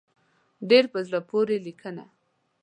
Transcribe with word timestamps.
ډېره 0.69 0.87
په 0.93 0.99
زړه 1.07 1.19
پورې 1.29 1.55
لیکنه. 1.67 2.03